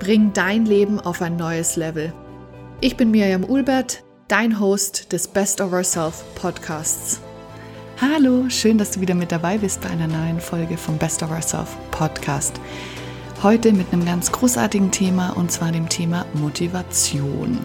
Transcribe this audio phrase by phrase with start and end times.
[0.00, 2.14] Bring dein Leben auf ein neues Level.
[2.80, 7.20] Ich bin Miriam Ulbert, dein Host des Best of Ourself Podcasts.
[8.00, 11.30] Hallo, schön, dass du wieder mit dabei bist bei einer neuen Folge vom Best of
[11.30, 12.58] Ourself Podcast.
[13.42, 17.58] Heute mit einem ganz großartigen Thema und zwar dem Thema Motivation.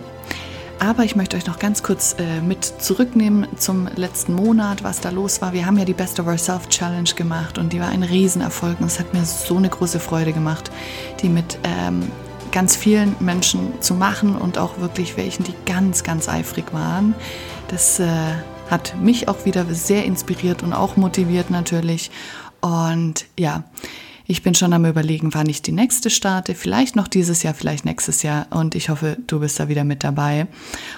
[0.79, 5.09] Aber ich möchte euch noch ganz kurz äh, mit zurücknehmen zum letzten Monat, was da
[5.09, 5.53] los war.
[5.53, 8.87] Wir haben ja die Best of Ourself Challenge gemacht und die war ein Riesenerfolg und
[8.87, 10.69] es hat mir so eine große Freude gemacht,
[11.21, 12.03] die mit ähm,
[12.51, 17.15] ganz vielen Menschen zu machen und auch wirklich welchen, die ganz, ganz eifrig waren.
[17.67, 18.07] Das äh,
[18.69, 22.11] hat mich auch wieder sehr inspiriert und auch motiviert natürlich.
[22.61, 23.63] Und ja,
[24.27, 26.55] ich bin schon am Überlegen, wann ich die nächste starte.
[26.55, 28.47] Vielleicht noch dieses Jahr, vielleicht nächstes Jahr.
[28.49, 30.47] Und ich hoffe, du bist da wieder mit dabei.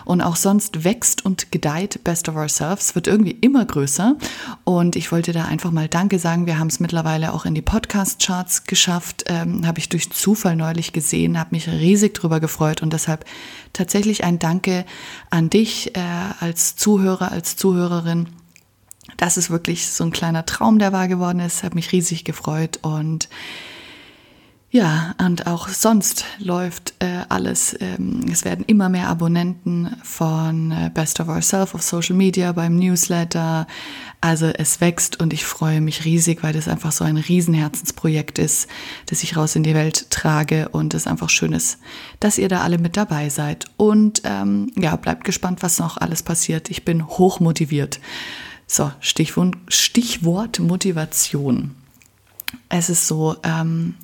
[0.06, 4.16] Und auch sonst wächst und gedeiht Best of Ourselves, wird irgendwie immer größer.
[4.64, 6.45] Und ich wollte da einfach mal Danke sagen.
[6.45, 9.25] Wir haben es mittlerweile auch in die Podcast-Charts geschafft.
[9.28, 12.81] Ähm, habe ich durch Zufall neulich gesehen, habe mich riesig drüber gefreut.
[12.81, 13.25] Und deshalb
[13.73, 14.86] tatsächlich ein Danke
[15.30, 16.00] an dich äh,
[16.39, 18.28] als Zuhörer, als Zuhörerin
[19.16, 21.63] das ist wirklich so ein kleiner Traum, der wahr geworden ist.
[21.63, 23.30] Hat mich riesig gefreut und
[24.69, 27.73] ja, und auch sonst läuft äh, alles.
[27.80, 32.75] Ähm, es werden immer mehr Abonnenten von äh, Best of Ourself auf Social Media, beim
[32.75, 33.66] Newsletter.
[34.19, 38.67] Also es wächst und ich freue mich riesig, weil das einfach so ein Riesenherzensprojekt ist,
[39.05, 41.80] das ich raus in die Welt trage und es einfach schön ist,
[42.19, 43.66] dass ihr da alle mit dabei seid.
[43.77, 46.69] Und ähm, ja, bleibt gespannt, was noch alles passiert.
[46.69, 48.02] Ich bin hoch motiviert.
[48.68, 51.76] So, Stichwort, Stichwort Motivation.
[52.70, 53.95] Es ist so, ähm,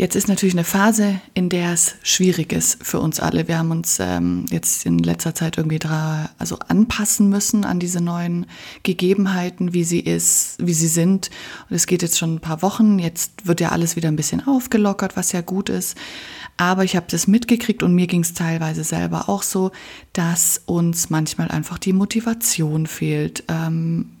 [0.00, 3.48] Jetzt ist natürlich eine Phase, in der es schwierig ist für uns alle.
[3.48, 8.00] Wir haben uns ähm, jetzt in letzter Zeit irgendwie dra also anpassen müssen an diese
[8.00, 8.46] neuen
[8.82, 11.28] Gegebenheiten, wie sie ist, wie sie sind.
[11.68, 12.98] Und es geht jetzt schon ein paar Wochen.
[12.98, 15.98] Jetzt wird ja alles wieder ein bisschen aufgelockert, was ja gut ist.
[16.56, 19.70] Aber ich habe das mitgekriegt und mir ging es teilweise selber auch so,
[20.14, 23.44] dass uns manchmal einfach die Motivation fehlt.
[23.48, 24.12] Ähm,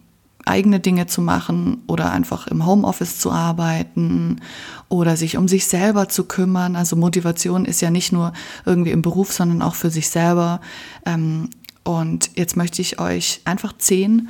[0.46, 4.40] eigene Dinge zu machen oder einfach im Homeoffice zu arbeiten
[4.88, 6.76] oder sich um sich selber zu kümmern.
[6.76, 8.32] Also Motivation ist ja nicht nur
[8.64, 10.60] irgendwie im Beruf, sondern auch für sich selber.
[11.04, 11.50] Ähm,
[11.84, 14.28] und jetzt möchte ich euch einfach zehn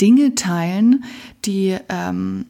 [0.00, 1.04] Dinge teilen,
[1.44, 2.46] die ähm,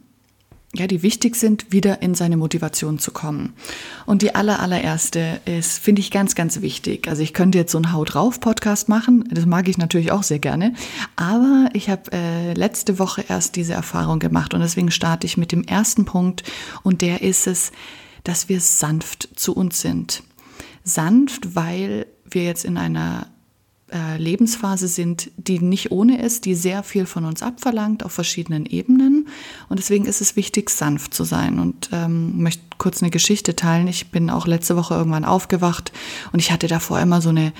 [0.75, 3.53] ja, die wichtig sind, wieder in seine Motivation zu kommen.
[4.05, 7.07] Und die aller, allererste ist, finde ich ganz, ganz wichtig.
[7.07, 9.27] Also ich könnte jetzt so einen Haut drauf Podcast machen.
[9.31, 10.75] Das mag ich natürlich auch sehr gerne.
[11.15, 15.51] Aber ich habe äh, letzte Woche erst diese Erfahrung gemacht und deswegen starte ich mit
[15.51, 16.43] dem ersten Punkt
[16.83, 17.71] und der ist es,
[18.23, 20.21] dass wir sanft zu uns sind.
[20.83, 23.27] Sanft, weil wir jetzt in einer
[23.91, 28.65] äh, Lebensphase sind, die nicht ohne ist, die sehr viel von uns abverlangt auf verschiedenen
[28.65, 29.27] Ebenen.
[29.67, 31.59] Und deswegen ist es wichtig, sanft zu sein.
[31.59, 33.87] Und ähm, möchte kurz eine Geschichte teilen.
[33.87, 35.91] Ich bin auch letzte Woche irgendwann aufgewacht
[36.31, 37.53] und ich hatte davor immer so eine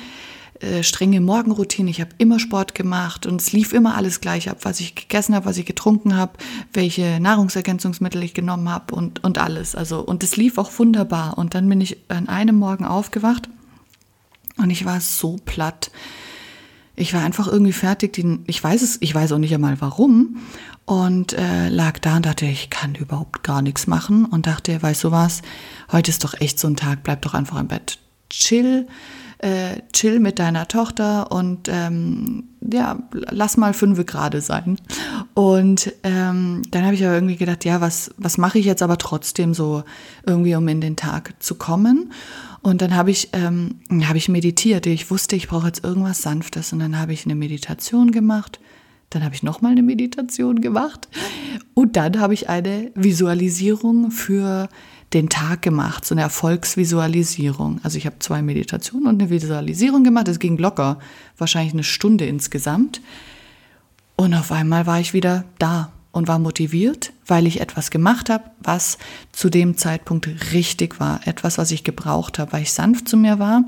[0.61, 1.89] äh, strenge Morgenroutine.
[1.89, 5.35] Ich habe immer Sport gemacht und es lief immer alles gleich ab, was ich gegessen
[5.35, 6.33] habe, was ich getrunken habe,
[6.73, 9.75] welche Nahrungsergänzungsmittel ich genommen habe und, und alles.
[9.75, 11.37] Also, und es lief auch wunderbar.
[11.37, 13.49] Und dann bin ich an einem Morgen aufgewacht
[14.59, 15.91] und ich war so platt.
[16.95, 18.21] Ich war einfach irgendwie fertig.
[18.47, 20.37] ich weiß es, ich weiß auch nicht einmal warum.
[20.85, 24.25] Und äh, lag da und dachte, ich kann überhaupt gar nichts machen.
[24.25, 25.41] Und dachte, weißt du was,
[25.91, 27.99] heute ist doch echt so ein Tag, bleib doch einfach im Bett.
[28.29, 28.87] Chill,
[29.39, 34.77] äh, chill mit deiner Tochter und ähm, ja, lass mal fünf gerade sein.
[35.33, 38.97] Und ähm, dann habe ich aber irgendwie gedacht, ja, was, was mache ich jetzt aber
[38.97, 39.83] trotzdem so
[40.25, 42.11] irgendwie, um in den Tag zu kommen?
[42.61, 43.75] Und dann habe ich, ähm,
[44.07, 44.85] hab ich meditiert.
[44.85, 46.73] Ich wusste, ich brauche jetzt irgendwas Sanftes.
[46.73, 48.59] Und dann habe ich eine Meditation gemacht.
[49.09, 51.07] Dann habe ich nochmal eine Meditation gemacht.
[51.73, 54.67] Und dann habe ich eine Visualisierung für
[55.13, 57.79] den Tag gemacht, so eine Erfolgsvisualisierung.
[57.83, 60.27] Also ich habe zwei Meditationen und eine Visualisierung gemacht.
[60.27, 60.99] Es ging locker,
[61.37, 63.01] wahrscheinlich eine Stunde insgesamt.
[64.15, 68.43] Und auf einmal war ich wieder da und war motiviert, weil ich etwas gemacht habe,
[68.59, 68.97] was
[69.31, 71.21] zu dem Zeitpunkt richtig war.
[71.25, 73.63] Etwas, was ich gebraucht habe, weil ich sanft zu mir war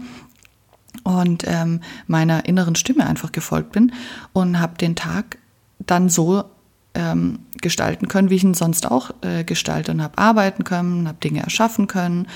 [1.03, 3.93] und ähm, meiner inneren Stimme einfach gefolgt bin
[4.33, 5.37] und habe den Tag
[5.79, 6.43] dann so
[6.93, 11.19] ähm, gestalten können, wie ich ihn sonst auch äh, gestalte und habe arbeiten können, habe
[11.19, 12.27] Dinge erschaffen können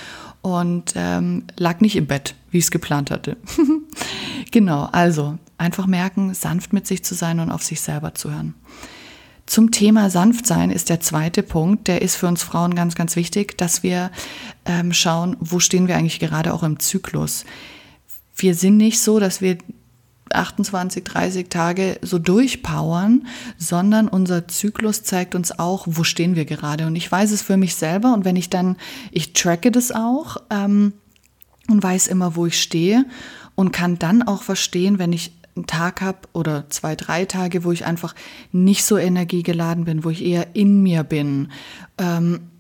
[0.41, 3.37] und ähm, lag nicht im Bett, wie ich es geplant hatte.
[4.51, 8.53] genau, also einfach merken, sanft mit sich zu sein und auf sich selber zu hören.
[9.45, 13.57] Zum Thema Sanftsein ist der zweite Punkt, der ist für uns Frauen ganz, ganz wichtig,
[13.57, 14.11] dass wir
[14.65, 17.45] ähm, schauen, wo stehen wir eigentlich gerade auch im Zyklus.
[18.35, 19.57] Wir sind nicht so, dass wir
[20.31, 23.27] 28, 30 Tage so durchpowern,
[23.57, 26.87] sondern unser Zyklus zeigt uns auch, wo stehen wir gerade.
[26.87, 28.77] Und ich weiß es für mich selber und wenn ich dann,
[29.11, 30.93] ich tracke das auch ähm,
[31.67, 33.05] und weiß immer, wo ich stehe
[33.55, 37.71] und kann dann auch verstehen, wenn ich einen Tag habe oder zwei, drei Tage, wo
[37.71, 38.13] ich einfach
[38.51, 41.49] nicht so energiegeladen bin, wo ich eher in mir bin.
[41.97, 42.51] Ähm,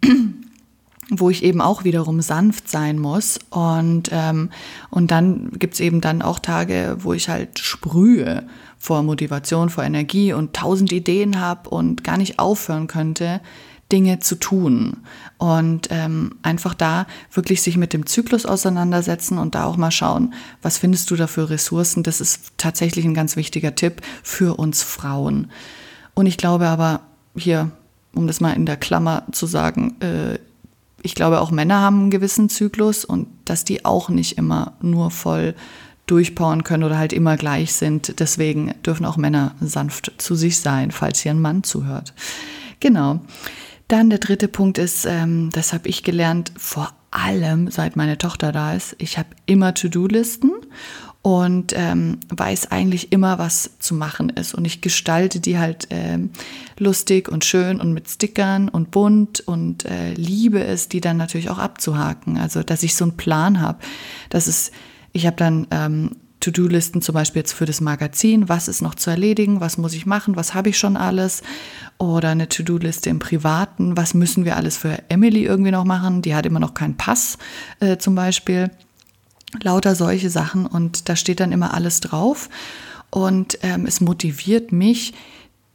[1.09, 3.39] wo ich eben auch wiederum sanft sein muss.
[3.49, 4.49] Und, ähm,
[4.89, 8.43] und dann gibt's eben dann auch Tage, wo ich halt sprühe
[8.77, 13.41] vor Motivation, vor Energie und tausend Ideen habe und gar nicht aufhören könnte,
[13.91, 14.97] Dinge zu tun.
[15.37, 20.33] Und ähm, einfach da wirklich sich mit dem Zyklus auseinandersetzen und da auch mal schauen,
[20.61, 22.03] was findest du da für Ressourcen.
[22.03, 25.51] Das ist tatsächlich ein ganz wichtiger Tipp für uns Frauen.
[26.15, 27.01] Und ich glaube aber
[27.35, 27.71] hier,
[28.15, 30.39] um das mal in der Klammer zu sagen, äh,
[31.05, 35.11] ich glaube, auch Männer haben einen gewissen Zyklus und dass die auch nicht immer nur
[35.11, 35.53] voll
[36.07, 38.19] durchpowern können oder halt immer gleich sind.
[38.19, 42.13] Deswegen dürfen auch Männer sanft zu sich sein, falls hier ein Mann zuhört.
[42.79, 43.21] Genau.
[43.87, 48.51] Dann der dritte Punkt ist, ähm, das habe ich gelernt, vor allem seit meine Tochter
[48.51, 48.95] da ist.
[48.97, 50.51] Ich habe immer To-Do-Listen
[51.25, 54.53] und ähm, weiß eigentlich immer, was zu machen ist.
[54.53, 56.29] Und ich gestalte die halt ähm,
[56.77, 61.49] lustig und schön und mit Stickern und bunt und äh, liebe es, die dann natürlich
[61.49, 62.37] auch abzuhaken.
[62.37, 63.79] Also, dass ich so einen Plan habe.
[64.29, 64.71] Das ist,
[65.13, 66.11] ich habe dann ähm,
[66.41, 70.05] To-Do-Listen zum Beispiel jetzt für das Magazin, was ist noch zu erledigen, was muss ich
[70.05, 71.41] machen, was habe ich schon alles.
[71.97, 76.35] Oder eine To-Do-Liste im Privaten, was müssen wir alles für Emily irgendwie noch machen, die
[76.35, 77.39] hat immer noch keinen Pass
[77.79, 78.69] äh, zum Beispiel
[79.61, 82.49] lauter solche Sachen und da steht dann immer alles drauf
[83.09, 85.13] und ähm, es motiviert mich,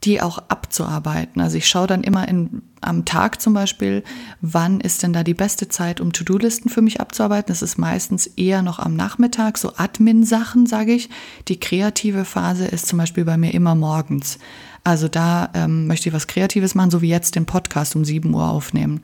[0.05, 1.43] die auch abzuarbeiten.
[1.43, 4.02] Also ich schaue dann immer in, am Tag zum Beispiel,
[4.40, 7.49] wann ist denn da die beste Zeit, um To-Do-Listen für mich abzuarbeiten.
[7.49, 11.11] Das ist meistens eher noch am Nachmittag, so Admin-Sachen, sage ich.
[11.49, 14.38] Die kreative Phase ist zum Beispiel bei mir immer morgens.
[14.84, 18.32] Also da ähm, möchte ich was Kreatives machen, so wie jetzt den Podcast um 7
[18.32, 19.02] Uhr aufnehmen.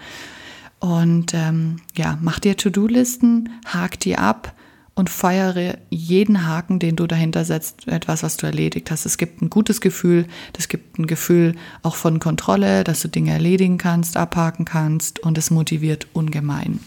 [0.87, 4.55] Und ähm, ja, mach dir To-Do-Listen, hak die ab
[4.95, 9.05] und feiere jeden Haken, den du dahinter setzt, etwas, was du erledigt hast.
[9.05, 13.33] Es gibt ein gutes Gefühl, es gibt ein Gefühl auch von Kontrolle, dass du Dinge
[13.33, 16.79] erledigen kannst, abhaken kannst und es motiviert ungemein.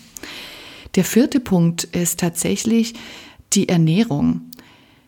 [0.96, 2.94] Der vierte Punkt ist tatsächlich
[3.51, 4.44] die Ernährung.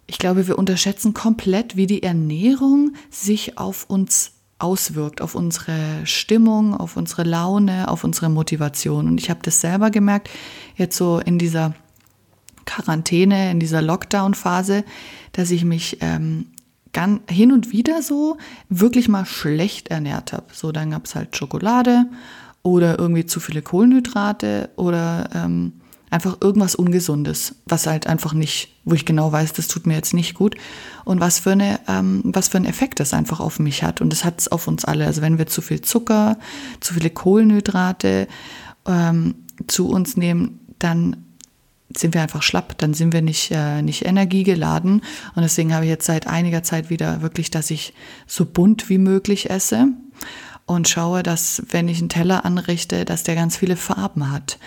[0.06, 6.76] Ich glaube, wir unterschätzen komplett, wie die Ernährung sich auf uns auswirkt, auf unsere Stimmung,
[6.76, 9.08] auf unsere Laune, auf unsere Motivation.
[9.08, 10.30] Und ich habe das selber gemerkt,
[10.76, 11.74] jetzt so in dieser
[12.66, 14.84] Quarantäne, in dieser Lockdown-Phase,
[15.34, 16.48] dass ich mich ähm,
[16.94, 18.38] ganz, hin und wieder so
[18.70, 20.46] wirklich mal schlecht ernährt habe.
[20.54, 22.06] So, dann gab es halt Schokolade
[22.64, 25.74] oder irgendwie zu viele Kohlenhydrate oder ähm,
[26.12, 30.14] einfach irgendwas Ungesundes, was halt einfach nicht, wo ich genau weiß, das tut mir jetzt
[30.14, 30.56] nicht gut
[31.06, 34.12] und was für eine, ähm, was für einen Effekt das einfach auf mich hat und
[34.12, 35.08] das hat es auf uns alle.
[35.08, 36.38] Also wenn wir zu viel Zucker,
[36.82, 38.28] zu viele Kohlenhydrate
[38.86, 39.36] ähm,
[39.68, 41.26] zu uns nehmen, dann
[41.98, 45.02] sind wir einfach schlapp, dann sind wir nicht, äh, nicht energiegeladen.
[45.36, 47.94] Und deswegen habe ich jetzt seit einiger Zeit wieder wirklich, dass ich
[48.28, 49.88] so bunt wie möglich esse
[50.66, 54.58] und schaue, dass wenn ich einen Teller anrichte, dass der ganz viele Farben hat.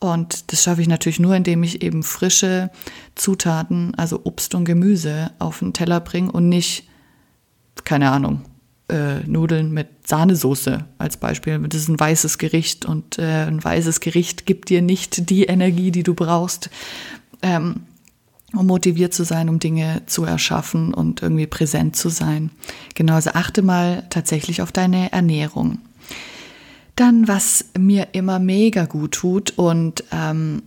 [0.00, 2.70] Und das schaffe ich natürlich nur, indem ich eben frische
[3.16, 6.88] Zutaten, also Obst und Gemüse, auf den Teller bringe und nicht,
[7.84, 8.42] keine Ahnung,
[8.88, 11.58] äh, Nudeln mit Sahnesoße als Beispiel.
[11.68, 15.90] Das ist ein weißes Gericht und äh, ein weißes Gericht gibt dir nicht die Energie,
[15.90, 16.70] die du brauchst,
[17.42, 17.82] ähm,
[18.54, 22.50] um motiviert zu sein, um Dinge zu erschaffen und irgendwie präsent zu sein.
[22.94, 25.78] Genau, also achte mal tatsächlich auf deine Ernährung.
[26.98, 30.64] Dann, was mir immer mega gut tut und ähm,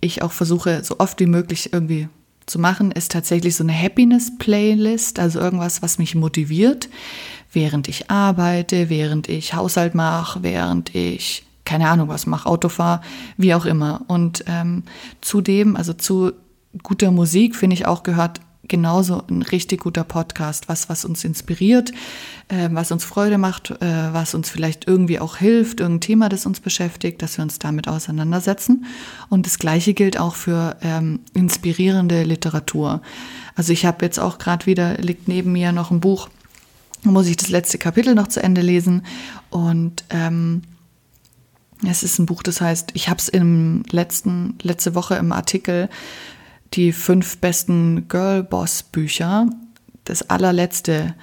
[0.00, 2.08] ich auch versuche, so oft wie möglich irgendwie
[2.46, 6.88] zu machen, ist tatsächlich so eine Happiness-Playlist, also irgendwas, was mich motiviert,
[7.52, 13.02] während ich arbeite, während ich Haushalt mache, während ich keine Ahnung was mache, Auto fahre,
[13.36, 14.06] wie auch immer.
[14.08, 14.84] Und ähm,
[15.20, 16.32] zudem, also zu
[16.82, 21.92] guter Musik, finde ich auch gehört genauso ein richtig guter Podcast, was, was uns inspiriert,
[22.48, 26.46] äh, was uns Freude macht, äh, was uns vielleicht irgendwie auch hilft, irgendein Thema, das
[26.46, 28.84] uns beschäftigt, dass wir uns damit auseinandersetzen.
[29.28, 33.02] Und das Gleiche gilt auch für ähm, inspirierende Literatur.
[33.54, 36.28] Also ich habe jetzt auch gerade wieder, liegt neben mir noch ein Buch,
[37.02, 39.02] muss ich das letzte Kapitel noch zu Ende lesen
[39.50, 40.62] und ähm,
[41.86, 45.88] Es ist ein Buch, das heißt, ich habe es im letzten, letzte Woche im Artikel
[46.74, 49.48] die fünf besten Girl-Boss-Bücher,
[50.04, 51.14] das allerletzte,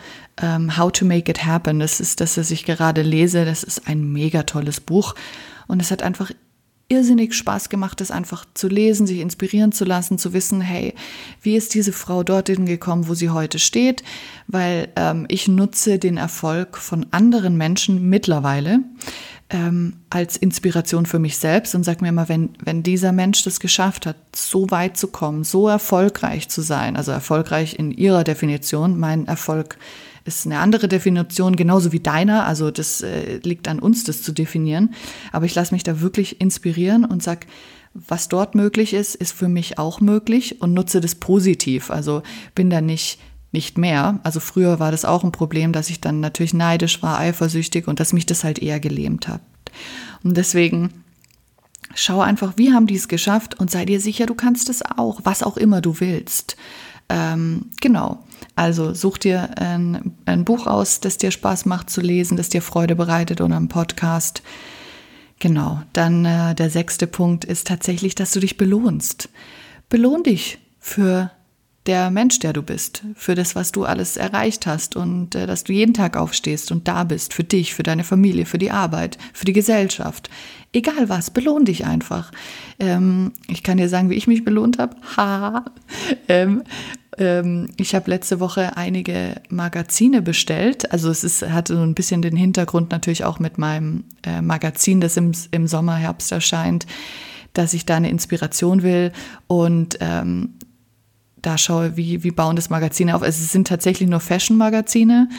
[0.42, 3.64] um, ähm, How to Make It Happen, das ist das, was ich gerade lese, das
[3.64, 5.16] ist ein mega tolles Buch.
[5.68, 6.32] Und es hat einfach
[6.88, 10.94] irrsinnig Spaß gemacht, das einfach zu lesen, sich inspirieren zu lassen, zu wissen, hey,
[11.42, 14.04] wie ist diese Frau dorthin gekommen, wo sie heute steht?
[14.48, 18.82] Weil ähm, ich nutze den Erfolg von anderen Menschen mittlerweile
[19.50, 23.60] ähm, als Inspiration für mich selbst und sage mir immer, wenn, wenn dieser Mensch das
[23.60, 29.00] geschafft hat, so weit zu kommen, so erfolgreich zu sein, also erfolgreich in ihrer Definition,
[29.00, 29.78] mein Erfolg
[30.26, 32.48] ist eine andere Definition, genauso wie deiner.
[32.48, 34.96] Also das äh, liegt an uns, das zu definieren.
[35.32, 37.46] Aber ich lasse mich da wirklich inspirieren und sag,
[37.94, 41.92] was dort möglich ist, ist für mich auch möglich und nutze das positiv.
[41.92, 42.24] Also
[42.56, 43.20] bin da nicht
[43.56, 44.20] nicht mehr.
[44.24, 48.02] Also früher war das auch ein Problem, dass ich dann natürlich neidisch war, eifersüchtig und
[48.02, 49.42] dass mich das halt eher gelähmt hat.
[50.24, 51.06] Und deswegen
[51.96, 55.22] schau einfach, wie haben die es geschafft und sei dir sicher, du kannst es auch,
[55.24, 56.58] was auch immer du willst.
[57.08, 58.26] Ähm, genau.
[58.58, 62.62] Also such dir ein, ein, Buch aus, das dir Spaß macht zu lesen, das dir
[62.62, 64.44] Freude bereitet oder einen Podcast.
[65.40, 65.82] Genau.
[65.94, 69.30] Dann äh, der sechste Punkt ist tatsächlich, dass du dich belohnst.
[69.88, 71.32] Belohn dich für
[71.86, 75.64] der Mensch, der du bist, für das, was du alles erreicht hast und äh, dass
[75.64, 79.18] du jeden Tag aufstehst und da bist, für dich, für deine Familie, für die Arbeit,
[79.34, 80.30] für die Gesellschaft.
[80.74, 82.32] Egal was, belohn dich einfach.
[82.80, 84.96] Ähm, ich kann dir sagen, wie ich mich belohnt habe.
[85.18, 85.66] Ha!
[86.28, 86.64] Ähm,
[87.18, 90.92] ähm, ich habe letzte Woche einige Magazine bestellt.
[90.92, 95.00] Also es ist, hatte so ein bisschen den Hintergrund natürlich auch mit meinem äh, Magazin,
[95.00, 96.86] das im, im Sommer, Herbst erscheint
[97.54, 99.14] dass ich da eine Inspiration will.
[99.48, 100.56] Und ähm,
[101.46, 103.22] da schaue, wie, wie bauen das Magazine auf.
[103.22, 105.30] Also es sind tatsächlich nur Fashion-Magazine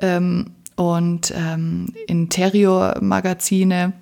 [0.00, 3.92] ähm, und ähm, Interior-Magazine.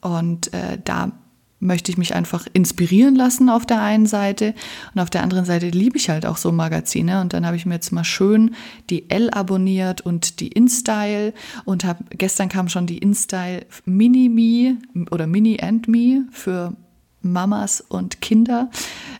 [0.00, 1.12] Und äh, da
[1.60, 4.54] möchte ich mich einfach inspirieren lassen auf der einen Seite
[4.94, 7.64] und auf der anderen Seite liebe ich halt auch so Magazine und dann habe ich
[7.64, 8.54] mir jetzt mal schön
[8.90, 11.32] die L abonniert und die InStyle
[11.64, 14.76] und habe gestern kam schon die InStyle Mini Me
[15.10, 16.76] oder Mini and Me für
[17.24, 18.70] Mamas und Kinder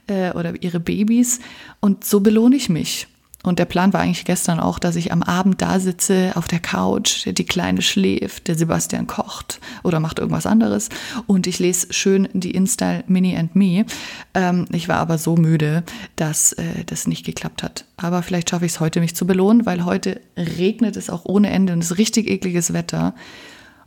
[0.06, 1.40] äh, oder ihre Babys.
[1.80, 3.08] Und so belohne ich mich.
[3.44, 6.60] Und der Plan war eigentlich gestern auch, dass ich am Abend da sitze auf der
[6.60, 10.88] Couch, die Kleine schläft, der Sebastian kocht oder macht irgendwas anderes
[11.26, 13.84] und ich lese schön die InStyle Mini and Me.
[14.32, 15.84] Ähm, ich war aber so müde,
[16.16, 17.84] dass äh, das nicht geklappt hat.
[17.98, 21.50] Aber vielleicht schaffe ich es heute, mich zu belohnen, weil heute regnet es auch ohne
[21.50, 23.14] Ende und es ist richtig ekliges Wetter.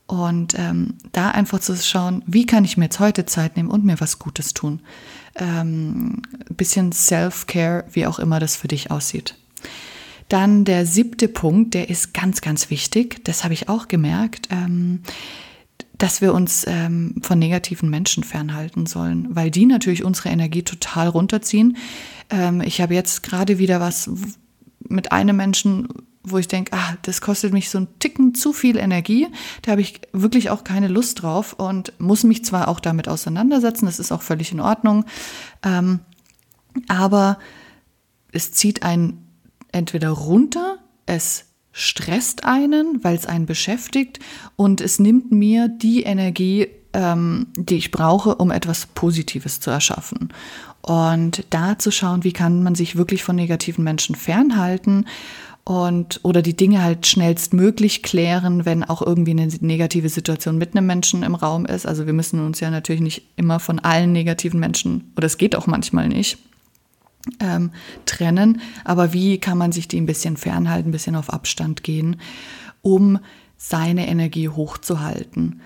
[0.07, 3.83] Und ähm, da einfach zu schauen, wie kann ich mir jetzt heute Zeit nehmen und
[3.83, 4.81] mir was Gutes tun.
[5.35, 9.35] Ähm, bisschen Self-Care, wie auch immer das für dich aussieht.
[10.29, 13.23] Dann der siebte Punkt, der ist ganz, ganz wichtig.
[13.25, 15.01] Das habe ich auch gemerkt, ähm,
[15.97, 21.07] dass wir uns ähm, von negativen Menschen fernhalten sollen, weil die natürlich unsere Energie total
[21.07, 21.77] runterziehen.
[22.29, 24.09] Ähm, ich habe jetzt gerade wieder was
[24.87, 25.87] mit einem Menschen
[26.31, 29.27] wo ich denke, ah, das kostet mich so einen Ticken zu viel Energie.
[29.61, 33.85] Da habe ich wirklich auch keine Lust drauf und muss mich zwar auch damit auseinandersetzen,
[33.85, 35.05] das ist auch völlig in Ordnung,
[35.63, 35.99] ähm,
[36.87, 37.39] aber
[38.31, 39.27] es zieht einen
[39.71, 44.19] entweder runter, es stresst einen, weil es einen beschäftigt
[44.55, 50.29] und es nimmt mir die Energie, ähm, die ich brauche, um etwas Positives zu erschaffen.
[50.81, 55.05] Und da zu schauen, wie kann man sich wirklich von negativen Menschen fernhalten
[55.67, 60.87] und oder die Dinge halt schnellstmöglich klären, wenn auch irgendwie eine negative Situation mit einem
[60.87, 61.85] Menschen im Raum ist.
[61.85, 65.57] Also wir müssen uns ja natürlich nicht immer von allen negativen Menschen, oder es geht
[65.57, 66.37] auch manchmal nicht,
[67.41, 67.71] ähm,
[68.05, 68.61] trennen.
[68.85, 72.15] Aber wie kann man sich die ein bisschen fernhalten, ein bisschen auf Abstand gehen,
[72.81, 73.19] um
[73.57, 75.59] seine Energie hochzuhalten?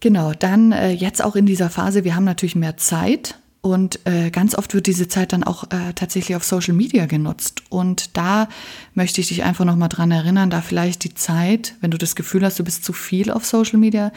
[0.00, 4.30] Genau, dann äh, jetzt auch in dieser Phase, wir haben natürlich mehr Zeit und äh,
[4.30, 7.64] ganz oft wird diese Zeit dann auch äh, tatsächlich auf Social Media genutzt.
[7.68, 8.48] Und da
[8.94, 12.44] möchte ich dich einfach nochmal dran erinnern, da vielleicht die Zeit, wenn du das Gefühl
[12.44, 14.12] hast, du bist zu viel auf Social Media,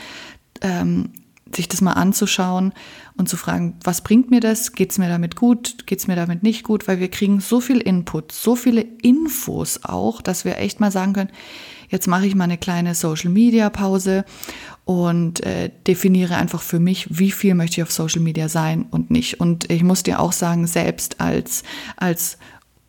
[0.62, 1.14] ähm,
[1.52, 2.74] sich das mal anzuschauen
[3.18, 4.74] und zu fragen, was bringt mir das?
[4.74, 5.88] Geht es mir damit gut?
[5.88, 6.88] Geht es mir damit nicht gut?
[6.88, 11.14] Weil wir kriegen so viel Input, so viele Infos auch, dass wir echt mal sagen
[11.14, 11.32] können,
[11.90, 14.26] jetzt mache ich mal eine kleine Social Media Pause
[14.86, 19.12] und äh, definiere einfach für mich, wie viel möchte ich auf Social Media sein und
[19.12, 19.40] nicht.
[19.40, 21.64] Und ich muss dir auch sagen, selbst als,
[21.98, 22.38] als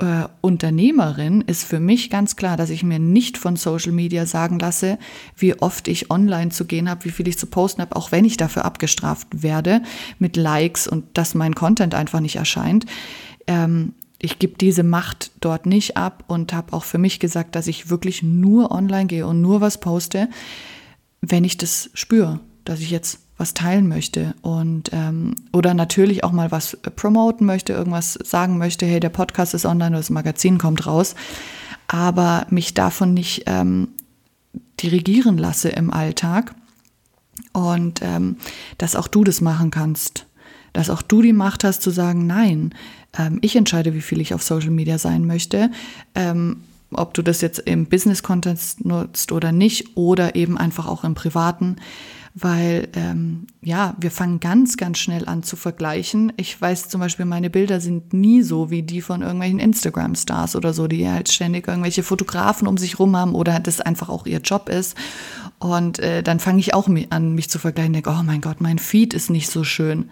[0.01, 4.59] äh, Unternehmerin ist für mich ganz klar, dass ich mir nicht von Social Media sagen
[4.59, 4.99] lasse,
[5.37, 8.25] wie oft ich online zu gehen habe, wie viel ich zu posten habe, auch wenn
[8.25, 9.83] ich dafür abgestraft werde
[10.19, 12.87] mit Likes und dass mein Content einfach nicht erscheint.
[13.47, 13.93] Ähm,
[14.23, 17.91] ich gebe diese Macht dort nicht ab und habe auch für mich gesagt, dass ich
[17.91, 20.29] wirklich nur online gehe und nur was poste,
[21.21, 22.41] wenn ich das spüre.
[22.65, 27.73] dass ich jetzt was teilen möchte und ähm, oder natürlich auch mal was promoten möchte,
[27.73, 31.15] irgendwas sagen möchte, hey, der Podcast ist online das Magazin kommt raus,
[31.89, 33.89] aber mich davon nicht ähm,
[34.81, 36.55] dirigieren lasse im Alltag
[37.55, 38.37] und ähm,
[38.77, 40.27] dass auch du das machen kannst,
[40.75, 42.75] dass auch du die Macht hast zu sagen, nein,
[43.19, 45.71] ähm, ich entscheide, wie viel ich auf Social Media sein möchte.
[46.15, 46.59] Ähm,
[46.93, 51.77] ob du das jetzt im Business-Kontext nutzt oder nicht oder eben einfach auch im privaten
[52.35, 56.33] weil ähm, ja, wir fangen ganz, ganz schnell an zu vergleichen.
[56.37, 60.73] Ich weiß zum Beispiel, meine Bilder sind nie so wie die von irgendwelchen Instagram-Stars oder
[60.73, 64.41] so, die halt ständig irgendwelche Fotografen um sich rum haben oder das einfach auch ihr
[64.41, 64.97] Job ist.
[65.59, 68.79] Und äh, dann fange ich auch an, mich zu vergleichen, denke, oh mein Gott, mein
[68.79, 70.11] Feed ist nicht so schön.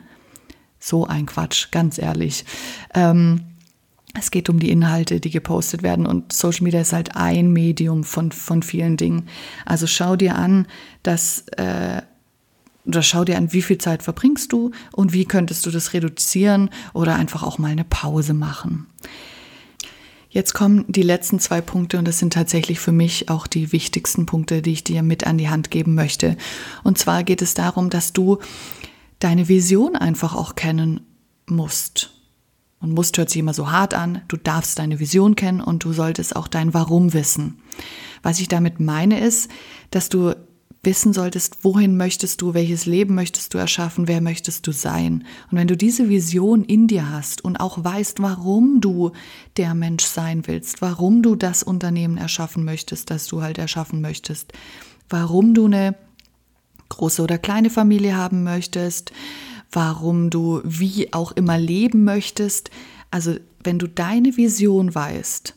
[0.78, 2.44] So ein Quatsch, ganz ehrlich.
[2.94, 3.40] Ähm,
[4.14, 8.04] es geht um die Inhalte, die gepostet werden und Social Media ist halt ein Medium
[8.04, 9.28] von, von vielen Dingen.
[9.64, 10.66] Also schau dir an,
[11.02, 12.02] dass, äh,
[12.86, 16.70] oder schau dir an, wie viel Zeit verbringst du und wie könntest du das reduzieren
[16.94, 18.86] oder einfach auch mal eine Pause machen.
[20.30, 24.26] Jetzt kommen die letzten zwei Punkte und das sind tatsächlich für mich auch die wichtigsten
[24.26, 26.36] Punkte, die ich dir mit an die Hand geben möchte.
[26.84, 28.38] Und zwar geht es darum, dass du
[29.18, 31.00] deine Vision einfach auch kennen
[31.46, 32.10] musst.
[32.80, 34.22] Und musst hört sich immer so hart an.
[34.28, 37.60] Du darfst deine Vision kennen und du solltest auch dein Warum wissen.
[38.22, 39.50] Was ich damit meine ist,
[39.90, 40.34] dass du
[40.82, 45.24] wissen solltest, wohin möchtest du, welches Leben möchtest du erschaffen, wer möchtest du sein.
[45.50, 49.10] Und wenn du diese Vision in dir hast und auch weißt, warum du
[49.56, 54.52] der Mensch sein willst, warum du das Unternehmen erschaffen möchtest, das du halt erschaffen möchtest,
[55.08, 55.96] warum du eine
[56.88, 59.12] große oder kleine Familie haben möchtest,
[59.70, 62.70] warum du wie auch immer leben möchtest.
[63.10, 65.54] Also wenn du deine Vision weißt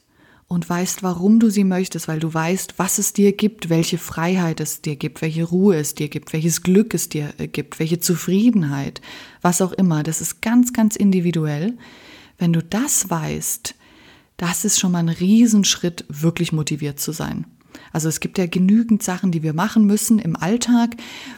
[0.47, 4.59] und weißt, warum du sie möchtest, weil du weißt, was es dir gibt, welche Freiheit
[4.59, 8.00] es dir gibt, welche Ruhe es dir gibt, welches Glück es dir äh, gibt, welche
[8.00, 9.00] Zufriedenheit,
[9.41, 11.77] was auch immer, das ist ganz, ganz individuell.
[12.38, 13.75] Wenn du das weißt,
[14.35, 17.45] das ist schon mal ein Riesenschritt, wirklich motiviert zu sein.
[17.93, 20.95] Also es gibt ja genügend Sachen, die wir machen müssen im Alltag,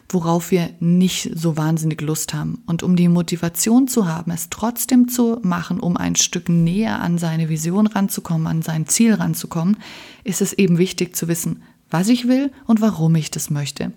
[0.09, 2.63] worauf wir nicht so wahnsinnig Lust haben.
[2.65, 7.17] Und um die Motivation zu haben, es trotzdem zu machen, um ein Stück näher an
[7.17, 9.77] seine Vision ranzukommen, an sein Ziel ranzukommen,
[10.23, 13.93] ist es eben wichtig zu wissen, was ich will und warum ich das möchte.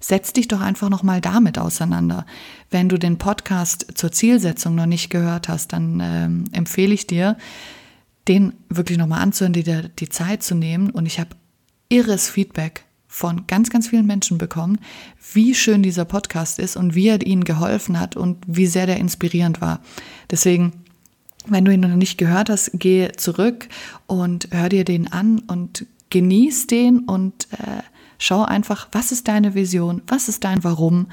[0.00, 2.26] Setz dich doch einfach nochmal damit auseinander.
[2.70, 7.36] Wenn du den Podcast zur Zielsetzung noch nicht gehört hast, dann ähm, empfehle ich dir,
[8.28, 10.90] den wirklich nochmal anzuhören, dir die Zeit zu nehmen.
[10.90, 11.30] Und ich habe
[11.88, 14.78] irres Feedback von ganz, ganz vielen Menschen bekommen,
[15.32, 18.98] wie schön dieser Podcast ist und wie er ihnen geholfen hat und wie sehr der
[18.98, 19.80] inspirierend war.
[20.30, 20.84] Deswegen,
[21.46, 23.68] wenn du ihn noch nicht gehört hast, geh zurück
[24.06, 27.82] und hör dir den an und genieß den und äh,
[28.18, 31.06] schau einfach, was ist deine Vision, was ist dein Warum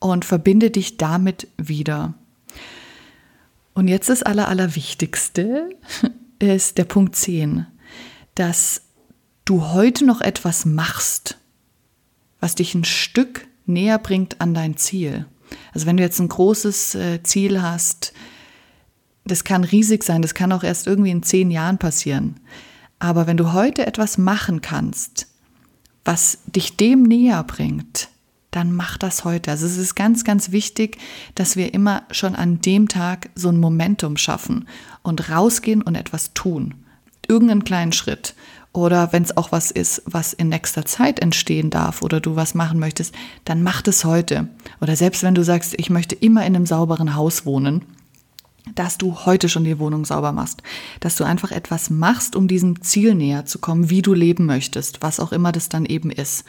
[0.00, 2.14] und verbinde dich damit wieder.
[3.74, 5.70] Und jetzt das Aller, Allerwichtigste
[6.38, 7.66] ist der Punkt 10,
[8.34, 8.85] dass
[9.46, 11.38] du heute noch etwas machst,
[12.40, 15.24] was dich ein Stück näher bringt an dein Ziel.
[15.72, 18.12] Also wenn du jetzt ein großes äh, Ziel hast,
[19.24, 22.40] das kann riesig sein, das kann auch erst irgendwie in zehn Jahren passieren.
[22.98, 25.28] Aber wenn du heute etwas machen kannst,
[26.04, 28.08] was dich dem näher bringt,
[28.50, 29.50] dann mach das heute.
[29.50, 30.98] Also es ist ganz, ganz wichtig,
[31.34, 34.66] dass wir immer schon an dem Tag so ein Momentum schaffen
[35.02, 36.74] und rausgehen und etwas tun.
[37.28, 38.34] Irgendeinen kleinen Schritt.
[38.76, 42.54] Oder wenn es auch was ist, was in nächster Zeit entstehen darf oder du was
[42.54, 43.14] machen möchtest,
[43.46, 44.48] dann mach das heute.
[44.82, 47.86] Oder selbst wenn du sagst, ich möchte immer in einem sauberen Haus wohnen,
[48.74, 50.62] dass du heute schon die Wohnung sauber machst.
[51.00, 55.00] Dass du einfach etwas machst, um diesem Ziel näher zu kommen, wie du leben möchtest,
[55.00, 56.44] was auch immer das dann eben ist.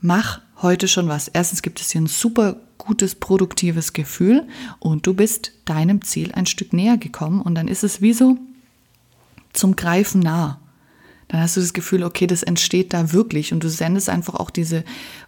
[0.00, 1.26] Mach heute schon was.
[1.26, 4.46] Erstens gibt es dir ein super gutes, produktives Gefühl
[4.78, 8.38] und du bist deinem Ziel ein Stück näher gekommen und dann ist es wie so
[9.52, 10.60] zum Greifen nah
[11.30, 14.50] dann hast du das Gefühl, okay, das entsteht da wirklich und du sendest einfach auch
[14.50, 14.82] diese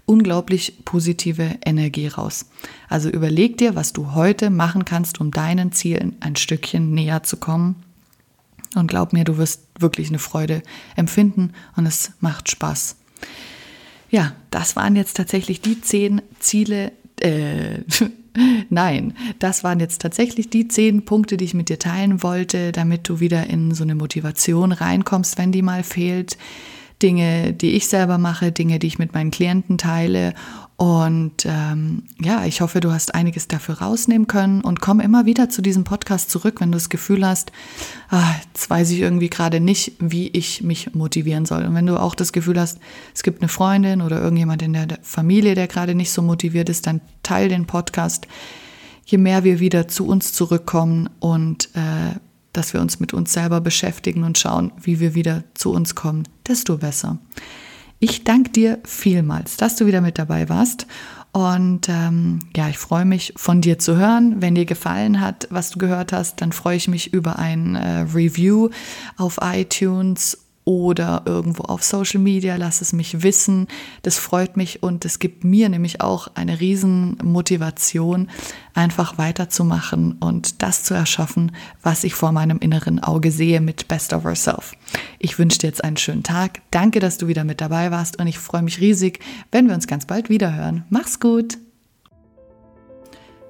[0.04, 2.46] unglaublich positive Energie raus.
[2.88, 7.36] Also überleg dir, was du heute machen kannst, um deinen Zielen ein Stückchen näher zu
[7.36, 7.84] kommen.
[8.74, 10.62] Und glaub mir, du wirst wirklich eine Freude
[10.96, 12.96] empfinden und es macht Spaß.
[14.10, 17.82] Ja, das waren jetzt tatsächlich die zehn Ziele, äh,
[18.71, 23.09] Nein, das waren jetzt tatsächlich die zehn Punkte, die ich mit dir teilen wollte, damit
[23.09, 26.37] du wieder in so eine Motivation reinkommst, wenn die mal fehlt.
[27.02, 30.34] Dinge, die ich selber mache, Dinge, die ich mit meinen Klienten teile.
[30.76, 35.48] Und ähm, ja, ich hoffe, du hast einiges dafür rausnehmen können und komm immer wieder
[35.48, 37.52] zu diesem Podcast zurück, wenn du das Gefühl hast,
[38.08, 41.64] ah, jetzt weiß ich irgendwie gerade nicht, wie ich mich motivieren soll.
[41.64, 42.78] Und wenn du auch das Gefühl hast,
[43.14, 46.86] es gibt eine Freundin oder irgendjemand in der Familie, der gerade nicht so motiviert ist,
[46.86, 48.26] dann teil den Podcast.
[49.04, 52.18] Je mehr wir wieder zu uns zurückkommen und äh,
[52.52, 56.24] dass wir uns mit uns selber beschäftigen und schauen, wie wir wieder zu uns kommen,
[56.46, 57.18] desto besser.
[57.98, 60.86] Ich danke dir vielmals, dass du wieder mit dabei warst.
[61.32, 64.42] Und ähm, ja, ich freue mich von dir zu hören.
[64.42, 68.00] Wenn dir gefallen hat, was du gehört hast, dann freue ich mich über ein äh,
[68.12, 68.68] Review
[69.16, 73.66] auf iTunes oder irgendwo auf Social Media, lass es mich wissen.
[74.03, 78.29] Das freut mich und es gibt mir nämlich auch eine riesen Motivation,
[78.75, 84.12] einfach weiterzumachen und das zu erschaffen, was ich vor meinem inneren Auge sehe mit Best
[84.12, 84.75] of Ourself.
[85.18, 86.62] Ich wünsche dir jetzt einen schönen Tag.
[86.70, 89.20] Danke, dass du wieder mit dabei warst und ich freue mich riesig,
[89.51, 90.85] wenn wir uns ganz bald wieder hören.
[90.90, 91.59] Mach's gut!